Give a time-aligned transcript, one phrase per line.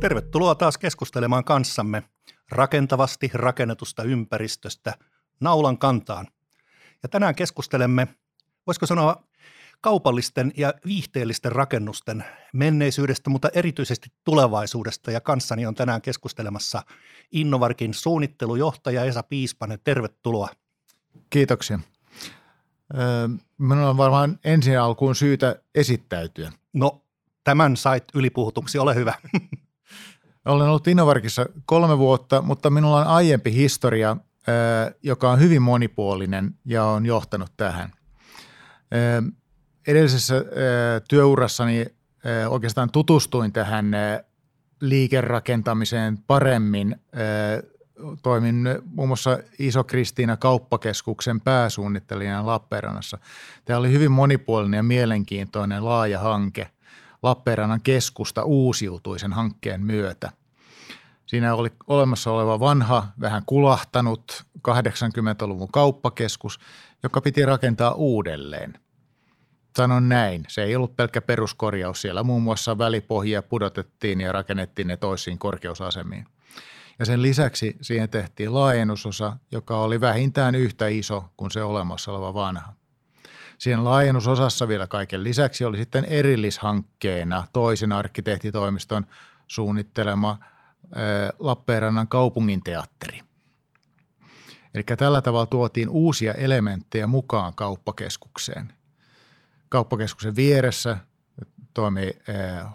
[0.00, 2.02] Tervetuloa taas keskustelemaan kanssamme
[2.50, 4.94] rakentavasti rakennetusta ympäristöstä
[5.40, 6.26] naulan kantaan.
[7.02, 8.08] Ja tänään keskustelemme,
[8.66, 9.24] voisiko sanoa,
[9.80, 15.10] kaupallisten ja viihteellisten rakennusten menneisyydestä, mutta erityisesti tulevaisuudesta.
[15.10, 16.82] Ja kanssani on tänään keskustelemassa
[17.32, 19.78] Innovarkin suunnittelujohtaja Esa Piispanen.
[19.84, 20.48] Tervetuloa.
[21.30, 21.78] Kiitoksia.
[23.58, 26.52] Minun on varmaan ensin alkuun syytä esittäytyä.
[26.72, 27.04] No,
[27.44, 29.14] tämän sait ylipuhutuksi, ole hyvä.
[30.44, 34.16] Olen ollut Innovarkissa kolme vuotta, mutta minulla on aiempi historia,
[35.02, 37.92] joka on hyvin monipuolinen ja on johtanut tähän.
[39.86, 40.34] Edellisessä
[41.08, 41.86] työurassani
[42.48, 43.86] oikeastaan tutustuin tähän
[44.80, 46.96] liikerakentamiseen paremmin.
[48.22, 53.18] Toimin muun muassa Iso-Kristiina kauppakeskuksen pääsuunnittelijana Lappeenrannassa.
[53.64, 56.70] Tämä oli hyvin monipuolinen ja mielenkiintoinen laaja hanke–
[57.22, 60.32] Lappeenrannan keskusta uusiutui sen hankkeen myötä.
[61.30, 66.60] Siinä oli olemassa oleva vanha, vähän kulahtanut 80-luvun kauppakeskus,
[67.02, 68.74] joka piti rakentaa uudelleen.
[69.76, 72.02] Sanon näin, se ei ollut pelkkä peruskorjaus.
[72.02, 76.26] Siellä muun muassa välipohjia pudotettiin ja rakennettiin ne toisiin korkeusasemiin.
[76.98, 82.34] Ja sen lisäksi siihen tehtiin laajennusosa, joka oli vähintään yhtä iso kuin se olemassa oleva
[82.34, 82.72] vanha.
[83.58, 89.06] Siihen laajennusosassa vielä kaiken lisäksi oli sitten erillishankkeena toisen arkkitehtitoimiston
[89.46, 90.38] suunnittelema
[91.38, 93.20] Lappeenrannan kaupungin teatteri.
[94.74, 98.72] Eli tällä tavalla tuotiin uusia elementtejä mukaan kauppakeskukseen.
[99.68, 100.98] Kauppakeskuksen vieressä
[101.74, 102.10] toimi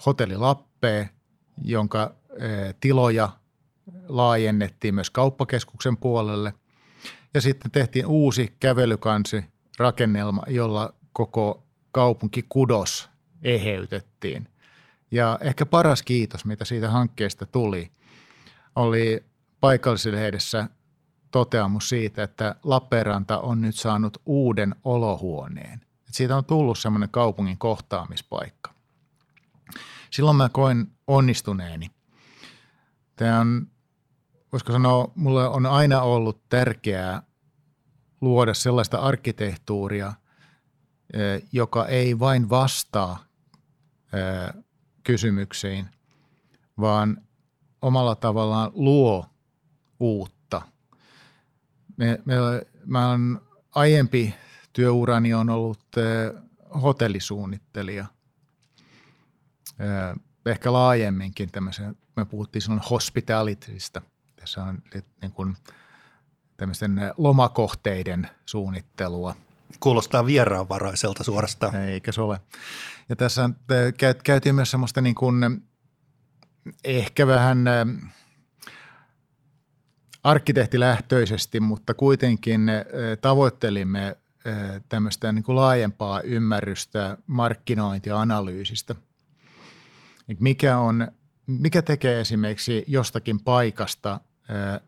[0.06, 1.10] hotelli Lappee,
[1.64, 2.16] jonka
[2.80, 3.30] tiloja
[4.08, 6.54] laajennettiin myös kauppakeskuksen puolelle.
[7.34, 9.46] Ja sitten tehtiin uusi kävelykansi
[9.78, 13.10] rakennelma, jolla koko kaupunki kudos
[13.44, 14.48] eheytettiin.
[15.12, 17.92] Ja ehkä paras kiitos, mitä siitä hankkeesta tuli,
[18.76, 19.26] oli
[19.60, 20.70] paikallislehdessä
[21.32, 25.74] toteamus siitä, että Lappeenranta on nyt saanut uuden olohuoneen.
[25.74, 28.74] Että siitä on tullut semmoinen kaupungin kohtaamispaikka.
[30.12, 31.92] Silloin mä koin onnistuneeni.
[33.16, 33.68] Tämä on,
[34.52, 37.24] voisiko sanoa, mulle on aina ollut tärkeää
[38.22, 40.14] luoda sellaista arkkitehtuuria,
[41.52, 43.26] joka ei vain vastaa
[45.04, 45.90] kysymyksiin,
[46.80, 47.25] vaan
[47.86, 49.26] omalla tavallaan luo
[50.00, 50.62] uutta.
[51.98, 52.36] Me, me,
[52.86, 53.42] mä on,
[53.76, 54.36] aiempi
[54.74, 55.80] työurani on ollut
[56.82, 58.06] hotellisuunnittelija.
[60.46, 64.02] Ehkä laajemminkin tämmöisen, me puhuttiin silloin hospitalitystä.
[64.36, 64.82] Tässä on
[65.22, 65.56] niin kuin–
[66.58, 69.36] tämmöisten lomakohteiden suunnittelua.
[69.80, 71.76] Kuulostaa vieraanvaraiselta suorastaan.
[71.76, 72.40] Eikä se ole.
[73.10, 73.50] Ja tässä
[74.24, 75.62] käytiin myös semmoista niin kuin
[76.84, 77.66] ehkä vähän
[80.24, 82.62] arkkitehtilähtöisesti, mutta kuitenkin
[83.22, 84.18] tavoittelimme
[84.90, 88.96] tämmöistä niin kuin laajempaa ymmärrystä markkinointianalyysistä.
[90.40, 91.08] Mikä, on,
[91.48, 94.20] mikä tekee esimerkiksi jostakin paikasta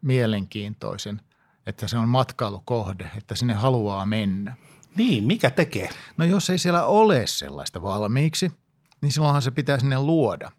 [0.02, 1.22] mielenkiintoisen
[1.68, 4.56] että se on matkailukohde, että sinne haluaa mennä.
[4.96, 5.90] Niin, mikä tekee?
[6.18, 8.52] No jos ei siellä ole sellaista valmiiksi,
[9.02, 10.52] niin silloinhan se pitää sinne luoda.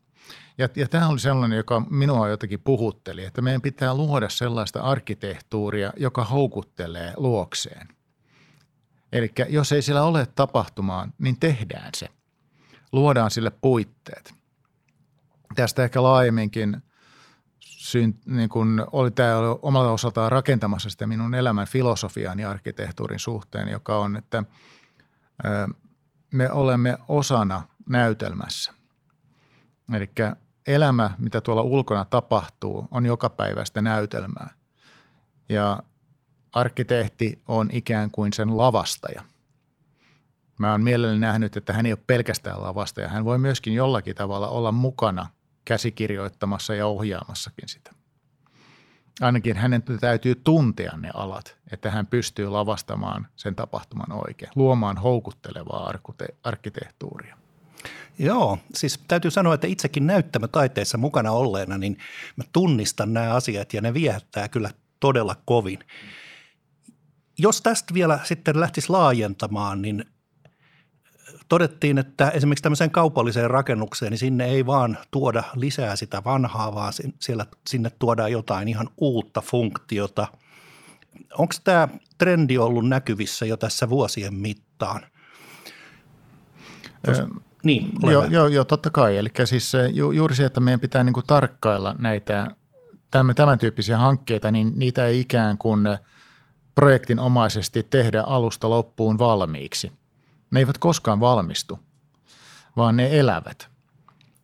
[0.58, 5.92] Ja, ja tämä oli sellainen, joka minua jotenkin puhutteli, että meidän pitää luoda sellaista arkkitehtuuria,
[5.96, 7.88] joka houkuttelee luokseen.
[9.12, 12.08] Eli jos ei siellä ole tapahtumaan, niin tehdään se.
[12.92, 14.34] Luodaan sille puitteet.
[15.54, 16.82] Tästä ehkä laajemminkin
[18.26, 24.16] niin kun oli tämä omalta osaltaan rakentamassa sitä minun elämän filosofiani arkkitehtuurin suhteen, joka on,
[24.16, 24.44] että
[26.32, 28.72] me olemme osana näytelmässä.
[29.92, 30.10] Eli
[30.68, 34.50] elämä, mitä tuolla ulkona tapahtuu, on joka päivästä näytelmää.
[35.48, 35.82] Ja
[36.52, 39.22] arkkitehti on ikään kuin sen lavastaja.
[40.58, 43.08] Mä oon mielelläni nähnyt, että hän ei ole pelkästään lavastaja.
[43.08, 45.26] Hän voi myöskin jollakin tavalla olla mukana–
[45.68, 47.94] käsikirjoittamassa ja ohjaamassakin sitä.
[49.20, 55.92] Ainakin hänen täytyy tuntea ne alat, että hän pystyy lavastamaan sen tapahtuman oikein, luomaan houkuttelevaa
[56.44, 57.36] arkkitehtuuria.
[58.18, 61.98] Joo, siis täytyy sanoa, että itsekin näyttämötaiteessa mukana olleena, niin
[62.36, 64.70] mä tunnistan nämä asiat ja ne viehättää kyllä
[65.00, 65.78] todella kovin.
[67.38, 70.04] Jos tästä vielä sitten lähtisi laajentamaan, niin
[71.48, 76.92] todettiin, että esimerkiksi tämmöiseen kaupalliseen rakennukseen, niin sinne ei vaan tuoda lisää sitä vanhaa, vaan
[77.20, 80.26] siellä, sinne tuodaan jotain ihan uutta funktiota.
[81.38, 81.88] Onko tämä
[82.18, 85.06] trendi ollut näkyvissä jo tässä vuosien mittaan?
[87.64, 89.16] Niin, joo, joo, joo, totta kai.
[89.16, 92.46] Eli siis ju, juuri se, että meidän pitää niin kuin tarkkailla näitä
[93.10, 95.80] tämän, tämän tyyppisiä hankkeita, niin niitä ei ikään kuin
[96.74, 99.92] projektinomaisesti tehdä alusta loppuun valmiiksi.
[100.50, 101.78] Ne eivät koskaan valmistu,
[102.76, 103.68] vaan ne elävät.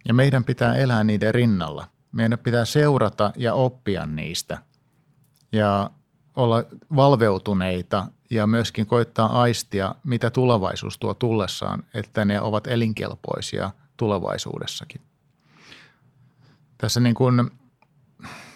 [0.08, 1.87] Ja meidän pitää elää niiden rinnalla.
[2.12, 4.58] Meidän pitää seurata ja oppia niistä
[5.52, 5.90] ja
[6.37, 6.64] olla
[6.96, 15.00] valveutuneita ja myöskin koittaa aistia, mitä tulevaisuus tuo tullessaan, että ne ovat elinkelpoisia tulevaisuudessakin.
[16.78, 17.50] Tässä niin kuin,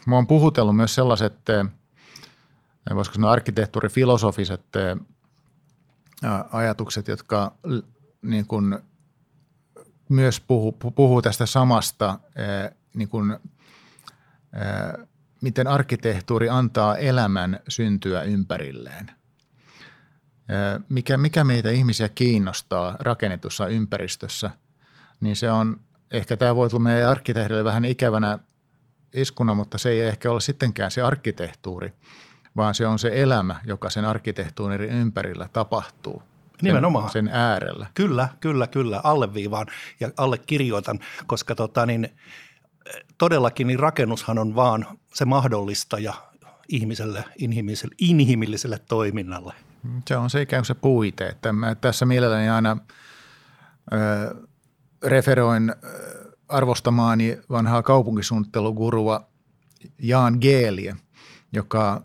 [0.06, 1.34] mä on puhutellut myös sellaiset,
[2.94, 4.66] voisiko sanoa arkkitehtuurifilosofiset
[6.52, 7.54] ajatukset, jotka
[8.22, 8.78] niin kuin
[10.08, 12.19] myös puhuu, puhuu tästä samasta,
[12.94, 13.36] niin kuin,
[15.42, 19.18] miten arkkitehtuuri antaa elämän syntyä ympärilleen.
[20.88, 24.50] Mikä, mikä meitä ihmisiä kiinnostaa rakennetussa ympäristössä,
[25.20, 25.80] niin se on,
[26.10, 28.38] ehkä tämä voi tulla meidän arkkitehdille vähän ikävänä
[29.14, 31.92] iskuna, mutta se ei ehkä ole sittenkään se arkkitehtuuri,
[32.56, 36.22] vaan se on se elämä, joka sen arkkitehtuurin ympärillä tapahtuu.
[36.62, 37.10] Nimenomaan.
[37.10, 37.86] Sen, äärellä.
[37.94, 39.00] Kyllä, kyllä, kyllä.
[39.04, 39.66] Alleviivaan
[40.00, 42.08] ja allekirjoitan, koska tota niin,
[43.18, 46.14] todellakin niin rakennushan on vaan se mahdollistaja
[46.68, 49.54] ihmiselle, inhimilliselle, inhimilliselle toiminnalle.
[50.08, 52.76] Se on se ikään kuin se puite, että mä tässä mielelläni aina
[53.93, 53.96] ö,
[55.05, 55.75] referoin
[56.49, 59.29] arvostamaani vanhaa kaupunkisuunnittelugurua
[59.99, 60.96] Jaan Geeliä,
[61.52, 62.02] joka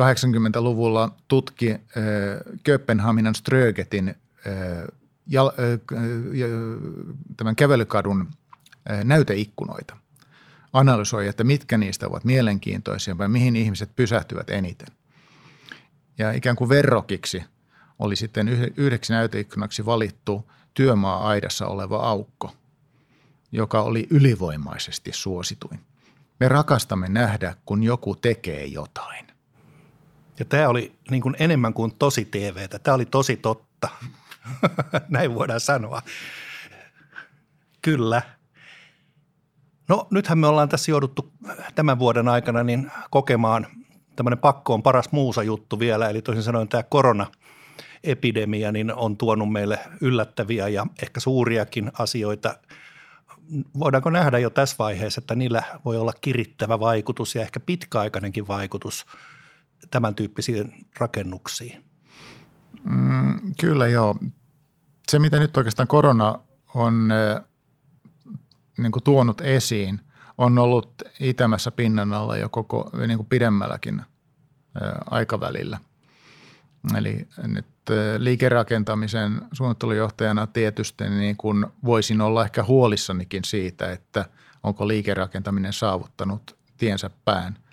[0.00, 1.78] 80-luvulla tutki äh,
[2.62, 4.14] Kööpenhaminan Strögetin äh,
[5.26, 5.54] jal, äh,
[7.36, 8.28] tämän kävelykadun
[8.90, 9.96] äh, näyteikkunoita.
[10.72, 14.88] Analysoi, että mitkä niistä ovat mielenkiintoisia vai mihin ihmiset pysähtyvät eniten.
[16.18, 17.44] Ja ikään kuin verrokiksi
[17.98, 22.54] oli sitten yhdeksi näyteikkunaksi valittu työmaa-aidassa oleva aukko,
[23.52, 25.80] joka oli ylivoimaisesti suosituin.
[26.40, 29.26] Me rakastamme nähdä, kun joku tekee jotain.
[30.38, 32.78] Ja tämä oli niin kuin enemmän kuin tosi TVtä.
[32.78, 33.88] Tämä oli tosi totta.
[35.08, 36.02] Näin voidaan sanoa.
[37.82, 38.22] Kyllä.
[39.88, 41.32] No nythän me ollaan tässä jouduttu
[41.74, 43.66] tämän vuoden aikana niin kokemaan
[44.18, 47.26] tämmöinen pakko on paras muusa juttu vielä, eli toisin sanoen tämä korona
[48.04, 52.58] epidemia niin on tuonut meille yllättäviä ja ehkä suuriakin asioita.
[53.78, 59.06] Voidaanko nähdä jo tässä vaiheessa, että niillä voi olla kirittävä vaikutus ja ehkä pitkäaikainenkin vaikutus
[59.90, 61.84] tämän tyyppisiin rakennuksiin?
[62.84, 64.16] Mm, kyllä joo.
[65.10, 66.38] Se, mitä nyt oikeastaan korona
[66.74, 67.44] on äh,
[68.78, 70.00] niin kuin tuonut esiin,
[70.38, 74.02] on ollut itämässä pinnan alla jo koko niin kuin pidemmälläkin
[75.10, 75.78] aikavälillä.
[76.96, 77.66] Eli nyt
[78.18, 84.24] liikerakentamisen suunnittelujohtajana tietysti niin kuin voisin olla ehkä huolissanikin siitä, että
[84.62, 87.58] onko liikerakentaminen saavuttanut tiensä pään–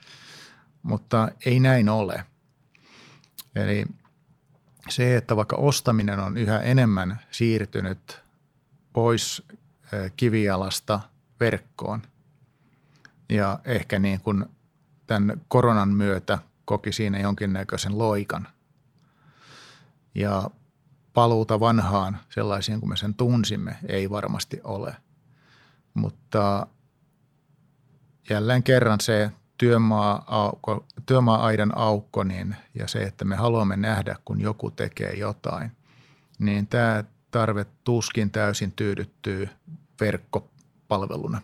[0.85, 2.25] mutta ei näin ole.
[3.55, 3.85] Eli
[4.89, 8.21] se, että vaikka ostaminen on yhä enemmän siirtynyt
[8.93, 9.43] pois
[10.17, 10.99] kivialasta
[11.39, 12.01] verkkoon
[13.29, 14.45] ja ehkä niin kuin
[15.07, 18.47] tämän koronan myötä koki siinä jonkinnäköisen loikan
[20.15, 20.49] ja
[21.13, 24.95] paluuta vanhaan sellaisiin kuin me sen tunsimme ei varmasti ole.
[25.93, 26.67] Mutta
[28.29, 34.71] jälleen kerran se työmaa-aukko, työmaa-aidan aukko niin, ja se, että me haluamme nähdä, kun joku
[34.71, 35.71] tekee jotain,
[36.39, 39.49] niin tämä tarve tuskin täysin tyydyttyy
[39.99, 41.41] verkkopalveluna.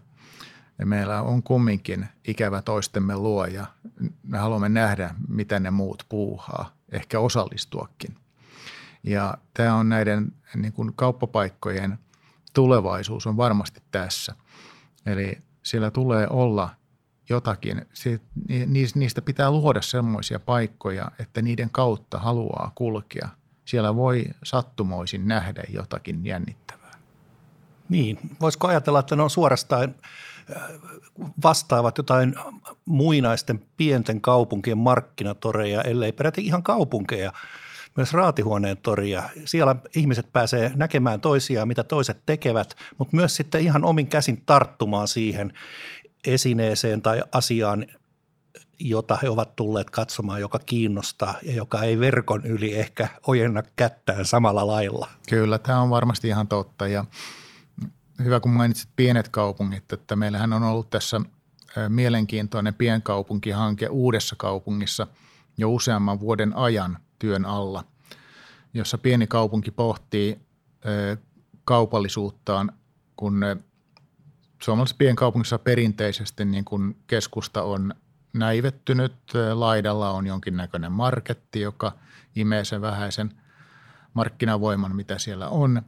[0.81, 3.65] Ja meillä on kumminkin ikävä toistemme luo ja
[4.23, 8.15] me haluamme nähdä, mitä ne muut puuhaa, ehkä osallistuakin.
[9.03, 11.99] Ja tämä on näiden niin kuin kauppapaikkojen
[12.53, 14.35] tulevaisuus on varmasti tässä.
[15.05, 16.69] Eli siellä tulee olla–
[17.31, 17.85] jotakin.
[18.95, 23.29] niistä pitää luoda semmoisia paikkoja, että niiden kautta haluaa kulkea.
[23.65, 26.91] Siellä voi sattumoisin nähdä jotakin jännittävää.
[27.89, 29.95] Niin, voisiko ajatella, että ne on suorastaan
[31.43, 32.35] vastaavat jotain
[32.85, 37.33] muinaisten pienten kaupunkien markkinatoreja, ellei peräti ihan kaupunkeja,
[37.97, 39.23] myös raatihuoneen toria.
[39.45, 45.07] Siellä ihmiset pääsee näkemään toisiaan, mitä toiset tekevät, mutta myös sitten ihan omin käsin tarttumaan
[45.07, 45.53] siihen
[46.27, 47.85] esineeseen tai asiaan,
[48.79, 54.25] jota he ovat tulleet katsomaan, joka kiinnostaa ja joka ei verkon yli ehkä ojenna kättään
[54.25, 55.07] samalla lailla.
[55.29, 57.05] Kyllä, tämä on varmasti ihan totta ja
[58.23, 61.21] hyvä kun mainitsit pienet kaupungit, että meillähän on ollut tässä
[61.89, 65.07] mielenkiintoinen pienkaupunkihanke uudessa kaupungissa
[65.57, 67.83] jo useamman vuoden ajan työn alla,
[68.73, 70.39] jossa pieni kaupunki pohtii
[71.65, 72.71] kaupallisuuttaan,
[73.15, 73.41] kun
[74.63, 77.93] suomalaisessa pienkaupungissa perinteisesti niin kun keskusta on
[78.33, 79.13] näivettynyt.
[79.53, 81.91] Laidalla on jonkinnäköinen marketti, joka
[82.35, 83.33] imee sen vähäisen
[84.13, 85.81] markkinavoiman, mitä siellä on.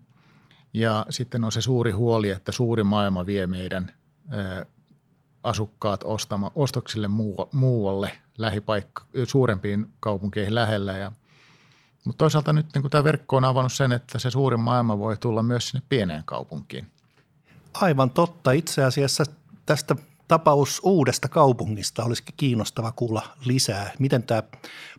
[0.74, 3.92] Ja sitten on se suuri huoli, että suuri maailma vie meidän
[5.44, 7.08] asukkaat ostama, ostoksille
[7.52, 10.98] muualle, lähipaikka, suurempiin kaupunkeihin lähellä.
[10.98, 11.12] Ja,
[12.06, 15.44] mutta toisaalta nyt niin tämä verkko on avannut sen, että se suurin maailma voi tulla
[15.44, 16.88] myös sinne pieneen kaupunkiin.
[17.74, 18.52] Aivan totta.
[18.52, 19.24] Itse asiassa
[19.66, 19.96] tästä
[20.28, 23.92] tapaus uudesta kaupungista olisikin kiinnostava kuulla lisää.
[24.00, 24.44] Miten tämä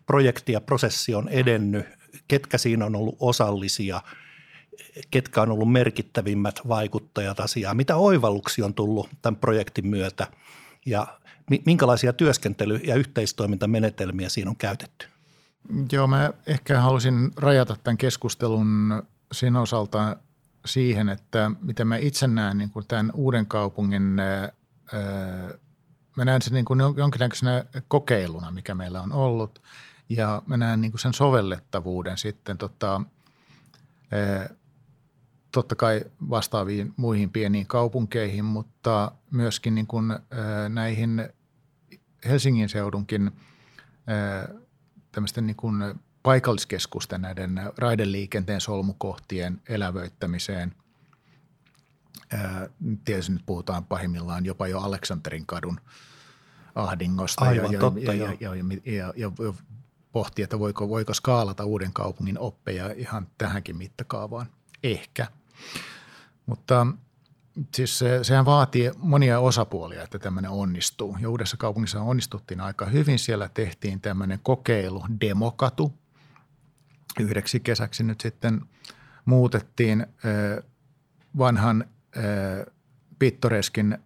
[0.07, 1.87] projekti ja prosessi on edennyt,
[2.28, 4.00] ketkä siinä on ollut osallisia,
[5.11, 10.26] ketkä on ollut merkittävimmät vaikuttajat asiaan, mitä oivalluksia on tullut tämän projektin myötä?
[10.87, 11.19] Ja
[11.66, 15.07] minkälaisia työskentely- ja yhteistoimintamenetelmiä siinä on käytetty?
[15.93, 19.02] Joo, mä ehkä halusin rajata tämän keskustelun
[19.33, 20.16] siinä osalta
[20.66, 24.02] siihen, että miten mä itse näen niin kuin tämän uuden kaupungin,
[26.16, 29.62] mä näen sen niin kuin jonkinlaisena kokeiluna, mikä meillä on ollut,
[30.09, 33.00] ja mä näen niin kuin sen sovellettavuuden sitten tota,
[35.55, 40.13] totta kai vastaaviin muihin pieniin kaupunkeihin, mutta myöskin niin kuin
[40.69, 41.29] näihin
[42.25, 43.31] Helsingin seudunkin
[45.13, 45.77] tämmöisten niin kuin
[46.23, 50.75] paikalliskeskusten näiden raideliikenteen solmukohtien elävöittämiseen.
[53.05, 55.81] Tietysti nyt puhutaan pahimmillaan jopa jo Aleksanterin kadun
[56.75, 59.31] ahdingosta Aivan, ja, totta, ja, ja, ja, ja, ja, ja
[60.13, 64.47] pohtia, että voiko, voiko skaalata uuden kaupungin oppeja ihan tähänkin mittakaavaan.
[64.83, 65.27] Ehkä.
[66.47, 66.87] Mutta
[67.75, 71.17] siis se, sehän vaatii monia osapuolia, että tämmöinen onnistuu.
[71.21, 73.19] Ja uudessa kaupungissa onnistuttiin aika hyvin.
[73.19, 75.93] Siellä tehtiin tämmöinen kokeilu, demokatu,
[77.21, 78.61] yhdeksi kesäksi nyt sitten
[79.25, 80.07] muutettiin
[81.39, 81.85] vanhan
[83.19, 83.99] pittoreskin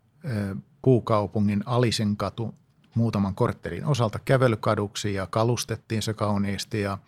[0.82, 2.54] puukaupungin Alisen katu
[2.94, 6.98] muutaman korttelin osalta kävelykaduksi ja kalustettiin se kauniisti ja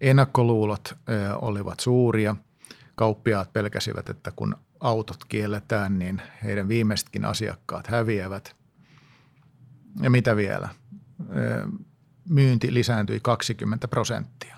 [0.00, 0.96] ennakkoluulot
[1.40, 2.36] olivat suuria.
[2.96, 8.56] Kauppiaat pelkäsivät, että kun autot kielletään, niin heidän viimeisetkin asiakkaat häviävät.
[10.02, 10.68] Ja mitä vielä?
[12.28, 14.56] Myynti lisääntyi 20 prosenttia.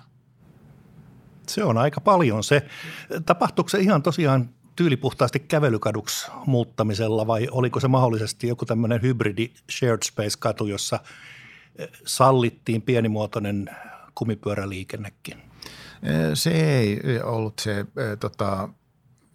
[1.47, 2.67] Se on aika paljon se.
[3.25, 10.03] Tapahtuuko se ihan tosiaan tyylipuhtaasti kävelykaduksi muuttamisella vai oliko se mahdollisesti joku tämmöinen hybridi shared
[10.03, 10.99] space-katu, jossa
[12.05, 13.69] sallittiin pienimuotoinen
[14.15, 15.48] kumipyöräliikennekin?
[16.33, 17.85] Se ei ollut se
[18.19, 18.69] tota,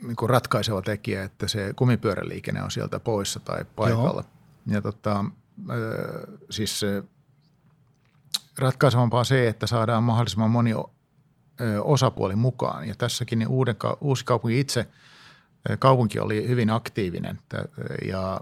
[0.02, 4.24] niin kuin ratkaiseva tekijä, että se kumipyöräliikenne on sieltä poissa tai paikalla.
[4.66, 4.74] Joo.
[4.74, 5.24] Ja tota,
[6.50, 6.80] siis
[8.58, 10.70] ratkaisevampaa se, että saadaan mahdollisimman moni
[11.80, 12.88] osapuoli mukaan.
[12.88, 14.86] Ja tässäkin niin uuden, uusi kaupunki itse,
[15.78, 17.38] kaupunki oli hyvin aktiivinen
[18.08, 18.40] ja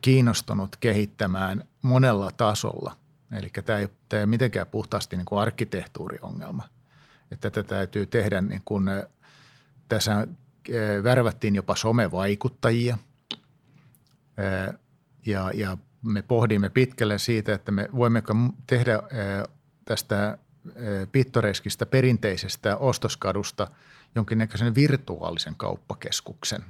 [0.00, 2.96] kiinnostunut kehittämään monella tasolla.
[3.32, 6.62] Eli tämä ei, tämä ei mitenkään puhtaasti niin kuin arkkitehtuuriongelma.
[7.30, 8.84] Että tätä täytyy tehdä niin kuin,
[9.88, 10.26] tässä
[11.04, 12.98] värvättiin jopa somevaikuttajia
[15.26, 18.34] ja, ja me pohdimme pitkälle siitä, että me voimmeko
[18.66, 19.02] tehdä
[19.84, 20.38] tästä
[21.12, 23.70] pittoreskistä perinteisestä ostoskadusta
[24.14, 26.64] jonkinnäköisen virtuaalisen kauppakeskuksen.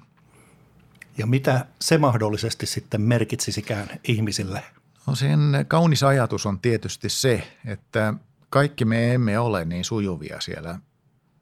[1.19, 4.63] Ja mitä se mahdollisesti sitten merkitsisikään ihmisille?
[5.07, 8.15] No sen kaunis ajatus on tietysti se, että
[8.55, 10.79] kaikki me emme ole niin sujuvia siellä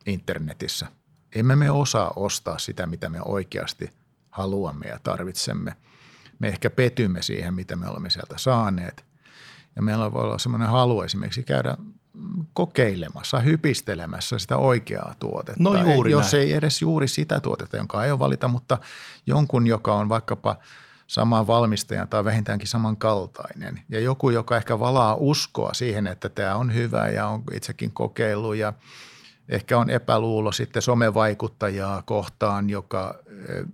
[0.07, 0.87] internetissä.
[1.35, 3.90] Emme me osaa ostaa sitä, mitä me oikeasti
[4.31, 5.76] haluamme ja tarvitsemme.
[6.38, 9.04] Me ehkä petymme siihen, mitä me olemme sieltä saaneet.
[9.76, 11.76] Ja meillä voi olla semmoinen halu esimerkiksi käydä
[12.52, 15.62] kokeilemassa, hypistelemässä sitä oikeaa tuotetta.
[15.62, 16.45] No juuri Jos näin.
[16.45, 18.78] ei edes juuri sitä tuotetta, jonka ei ole valita, mutta
[19.26, 20.57] jonkun, joka on vaikkapa
[21.12, 23.83] saman valmistajan tai vähintäänkin samankaltainen.
[23.88, 28.57] Ja joku, joka ehkä valaa uskoa siihen, että tämä on hyvä ja on itsekin kokeillut
[28.57, 28.73] ja
[29.49, 33.64] ehkä on epäluulo sitten somevaikuttajaa kohtaan, joka eh,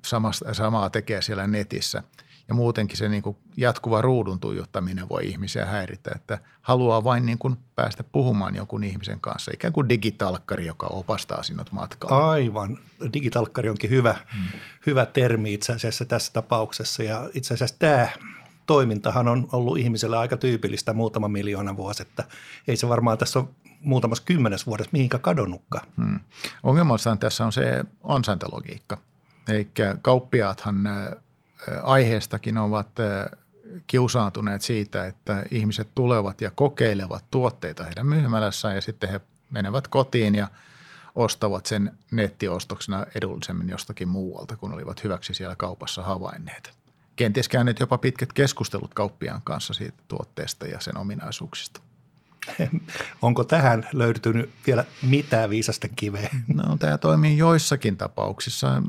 [0.52, 2.02] samaa tekee siellä netissä–
[2.48, 7.38] ja muutenkin se niin kuin jatkuva ruudun tuijottaminen voi ihmisiä häiritä, että haluaa vain niin
[7.38, 12.30] kuin päästä puhumaan jonkun ihmisen kanssa, ikään kuin digitalkkari, joka opastaa sinut matkalla.
[12.30, 12.78] Aivan.
[13.12, 14.60] Digitalkkari onkin hyvä, hmm.
[14.86, 18.08] hyvä termi itse asiassa tässä tapauksessa ja itse asiassa tämä
[18.66, 22.24] toimintahan on ollut ihmiselle aika tyypillistä muutama miljoona vuosi, että
[22.68, 23.48] ei se varmaan tässä ole
[23.80, 25.86] muutamassa kymmenes vuodessa mihinkä kadonnutkaan.
[25.96, 26.20] Hmm.
[26.62, 28.98] Ongelmallistaan tässä on se ansaintalogiikka.
[29.48, 30.88] Eikä kauppiaathan
[31.82, 32.88] aiheestakin ovat
[33.86, 40.34] kiusaantuneet siitä, että ihmiset tulevat ja kokeilevat tuotteita heidän myymälässään ja sitten he menevät kotiin
[40.34, 40.48] ja
[41.14, 46.78] ostavat sen nettiostoksena edullisemmin jostakin muualta, kun olivat hyväksi siellä kaupassa havainneet.
[47.16, 51.80] Kenties käyneet jopa pitkät keskustelut kauppiaan kanssa siitä tuotteesta ja sen ominaisuuksista.
[53.22, 56.30] Onko tähän löytynyt vielä mitään viisasta kiveä?
[56.54, 58.82] No tämä toimii joissakin tapauksissa.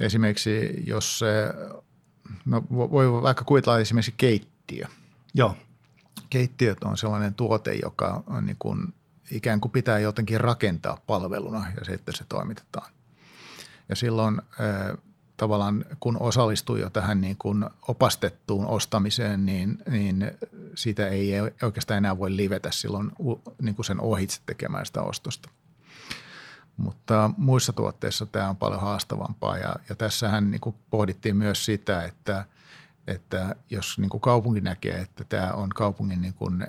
[0.00, 1.54] Esimerkiksi jos se,
[2.44, 4.86] no voi vaikka kuvitella esimerkiksi keittiö.
[5.34, 5.56] Joo.
[6.30, 8.94] Keittiöt on sellainen tuote, joka on niin kuin
[9.30, 12.92] ikään kuin pitää jotenkin rakentaa palveluna ja sitten se toimitetaan.
[13.88, 14.42] Ja silloin
[15.36, 20.30] tavallaan kun osallistuu jo tähän niin kuin opastettuun ostamiseen, niin, niin
[20.74, 23.12] siitä ei oikeastaan enää voi livetä silloin
[23.62, 25.50] niin kuin sen ohitse tekemään sitä ostosta.
[26.80, 32.04] Mutta muissa tuotteissa tämä on paljon haastavampaa ja, ja tässähän niin kuin pohdittiin myös sitä,
[32.04, 32.44] että,
[33.06, 36.66] että jos niin kuin kaupunki näkee, että tämä on kaupungin niin kuin, ä,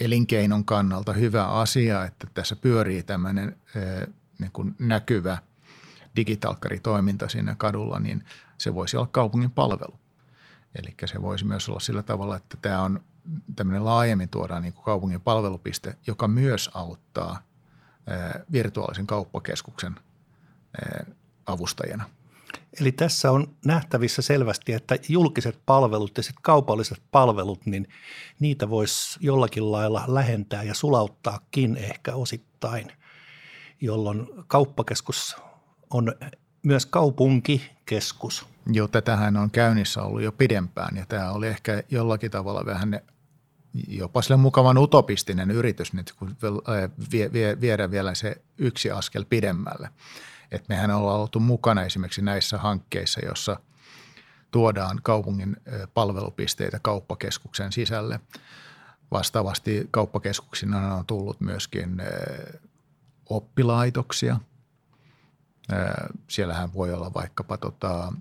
[0.00, 4.06] elinkeinon kannalta hyvä asia, että tässä pyörii tämmöinen ä,
[4.38, 5.38] niin kuin näkyvä–
[6.16, 8.24] digitalkkaritoiminta siinä kadulla, niin
[8.58, 9.98] se voisi olla kaupungin palvelu.
[10.74, 13.00] Eli se voisi myös olla sillä tavalla, että tämä on
[13.56, 17.42] tämmöinen laajemmin tuodaan niin kuin kaupungin palvelupiste, joka myös auttaa
[18.52, 19.94] virtuaalisen kauppakeskuksen
[21.46, 22.10] avustajana.
[22.80, 27.88] Eli tässä on nähtävissä selvästi, että julkiset palvelut ja sitten kaupalliset palvelut, niin
[28.40, 32.92] niitä voisi jollakin lailla lähentää ja sulauttaakin ehkä osittain,
[33.80, 35.36] jolloin kauppakeskus
[35.90, 36.12] on
[36.62, 38.46] myös kaupunkikeskus.
[38.66, 43.00] Joo, tätähän on käynnissä ollut jo pidempään ja tämä oli ehkä jollakin tavalla vähän
[43.88, 46.36] jopa sille mukavan utopistinen yritys nyt, kun
[47.12, 49.90] vie, vie, viedä vielä se yksi askel pidemmälle.
[50.50, 53.56] Et mehän ollaan oltu mukana esimerkiksi näissä hankkeissa, jossa
[54.50, 55.56] tuodaan kaupungin
[55.94, 58.20] palvelupisteitä kauppakeskuksen sisälle.
[59.10, 62.02] Vastaavasti kauppakeskuksina on tullut myöskin
[63.30, 64.40] oppilaitoksia–
[66.28, 68.12] Siellähän voi olla vaikkapa tota,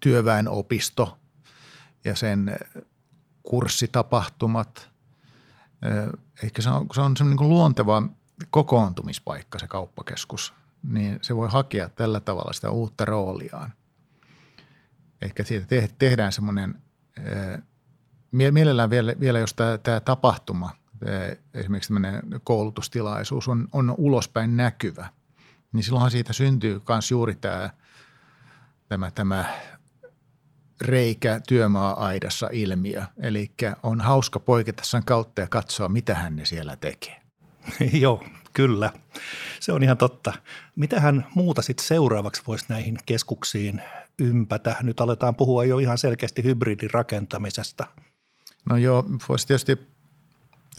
[0.00, 1.18] työväenopisto
[2.04, 2.58] ja sen
[3.48, 4.90] kurssitapahtumat.
[6.42, 8.02] Ehkä se on, se on semmoinen niin luonteva
[8.50, 13.72] kokoontumispaikka se kauppakeskus, niin se voi hakea tällä tavalla sitä uutta rooliaan.
[15.22, 15.66] Ehkä siitä
[15.98, 16.82] tehdään semmoinen,
[18.30, 20.70] mielellään vielä, vielä jos tämä, tämä tapahtuma,
[21.54, 25.08] esimerkiksi tämmöinen koulutustilaisuus on, on ulospäin näkyvä–
[25.76, 27.70] niin silloinhan siitä syntyy myös juuri tämä,
[28.88, 29.44] tämä, tämä
[30.80, 33.02] reikä työmaa-aidassa ilmiö.
[33.22, 33.50] Eli
[33.82, 37.20] on hauska poiketa sen kautta ja katsoa, mitä hän ne siellä tekee.
[38.02, 38.92] Joo, kyllä.
[39.60, 40.32] Se on ihan totta.
[40.76, 43.82] Mitähän muuta sitten seuraavaksi voisi näihin keskuksiin
[44.18, 44.76] ympätä?
[44.82, 47.86] Nyt aletaan puhua jo ihan selkeästi hybridirakentamisesta.
[48.70, 49.78] No joo, voisi tietysti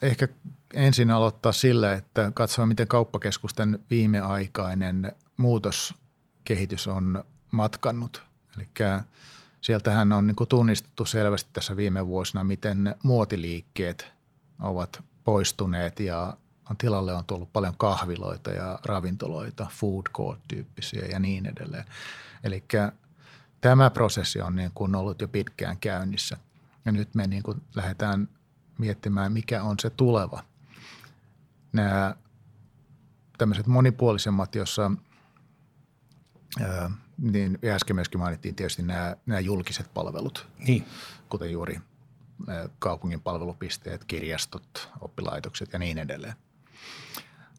[0.01, 0.27] ehkä
[0.73, 8.23] ensin aloittaa sillä, että katsoo, miten kauppakeskusten viimeaikainen muutoskehitys on matkannut.
[8.57, 8.67] Eli
[9.61, 14.11] sieltähän on niin tunnistettu selvästi tässä viime vuosina, miten muotiliikkeet
[14.61, 16.37] ovat poistuneet ja
[16.77, 21.85] tilalle on tullut paljon kahviloita ja ravintoloita, food court-tyyppisiä ja niin edelleen.
[22.43, 22.63] Eli
[23.61, 26.37] tämä prosessi on niin kuin ollut jo pitkään käynnissä.
[26.85, 28.29] Ja nyt me niin kuin lähdetään
[28.77, 30.43] miettimään, mikä on se tuleva–
[31.73, 32.15] nämä
[33.37, 34.91] tämmöiset monipuolisemmat, jossa
[37.17, 40.85] niin äsken myöskin mainittiin tietysti nämä, nämä julkiset palvelut, niin.
[41.29, 41.81] kuten juuri
[42.79, 46.33] kaupungin palvelupisteet, kirjastot, oppilaitokset ja niin edelleen.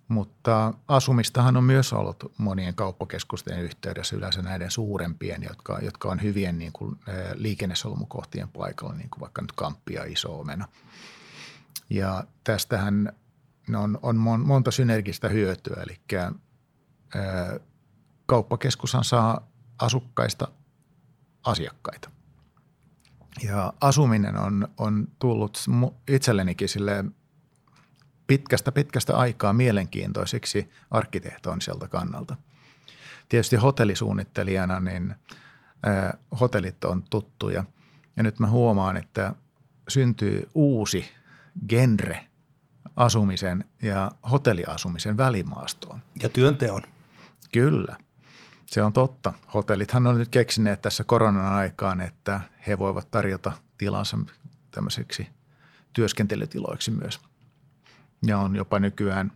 [0.09, 6.59] Mutta asumistahan on myös ollut monien kauppakeskusten yhteydessä yleensä näiden suurempien, jotka, jotka on hyvien
[6.59, 6.97] niin kuin,
[7.35, 10.69] liikennesolmukohtien paikalla, niin kuin vaikka nyt Kamppi ja Iso-Omena.
[11.91, 13.13] Ja tästähän
[13.77, 16.01] on, on monta synergistä hyötyä, eli
[18.29, 20.49] kauppakeskushan saa asukkaista
[21.45, 22.11] asiakkaita.
[23.43, 25.59] Ja asuminen on, on tullut
[26.09, 27.05] itsellenikin sille
[28.27, 32.37] pitkästä pitkästä aikaa mielenkiintoiseksi arkkitehtooniselta kannalta.
[33.29, 35.15] Tietysti hotellisuunnittelijana niin
[35.83, 37.65] ää, hotellit on tuttuja
[38.17, 39.35] ja nyt mä huomaan, että
[39.89, 41.11] syntyy uusi
[41.69, 42.27] genre
[42.97, 46.03] asumisen ja hotelliasumisen välimaastoon.
[46.23, 46.83] Ja työnteon.
[47.53, 47.97] Kyllä,
[48.69, 49.33] se on totta.
[49.55, 54.19] Hotellithan on nyt keksineet tässä koronan aikaan, että he voivat tarjota tilansa
[54.71, 55.29] tämmöiseksi
[55.93, 57.21] työskentelytiloiksi myös.
[58.27, 59.33] Ja on jopa nykyään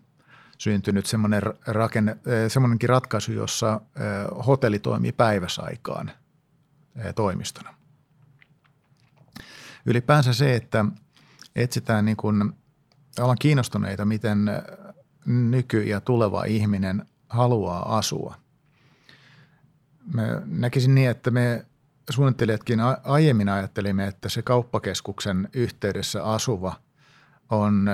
[0.58, 6.10] syntynyt semmoinen rakenne, eh, semmoinenkin ratkaisu, jossa eh, hotelli toimii päiväsaikaan
[6.96, 7.74] eh, toimistona.
[9.86, 10.84] Ylipäänsä se, että
[11.56, 12.52] etsitään niin kuin
[13.18, 14.50] ollaan kiinnostuneita, miten
[15.26, 18.41] nyky- ja tuleva ihminen haluaa asua.
[20.14, 21.66] Mä näkisin niin, että me
[22.10, 26.76] suunnittelijatkin aiemmin ajattelimme, että se kauppakeskuksen yhteydessä asuva
[27.50, 27.90] on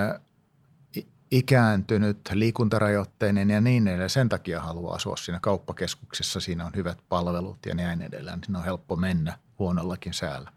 [1.30, 4.10] ikääntynyt, liikuntarajoitteinen ja niin edelleen.
[4.10, 6.40] Sen takia haluaa asua siinä kauppakeskuksessa.
[6.40, 8.40] Siinä on hyvät palvelut ja näin edelleen.
[8.44, 10.52] Siinä on helppo mennä huonollakin säällä.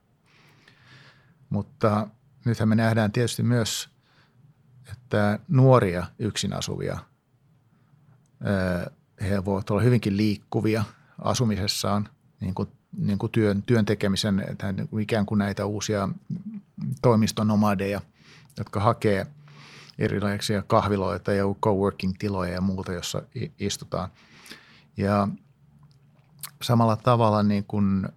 [1.50, 2.08] Mutta
[2.46, 3.90] nythän me nähdään tietysti myös,
[4.92, 7.00] että nuoria yksin asuvia,
[9.22, 10.84] he voivat olla hyvinkin liikkuvia
[11.22, 14.46] asumisessaan, niin kuin, niin kuin työn, työn tekemisen,
[15.00, 16.10] ikään kuin näitä uusia
[17.02, 18.02] toimistonomadeja,
[18.58, 19.28] jotka hakee–
[20.02, 23.22] erilaisia kahviloita ja coworking-tiloja ja muuta, jossa
[23.60, 24.10] istutaan.
[24.98, 25.28] Ja
[26.62, 28.08] samalla tavalla niin kuin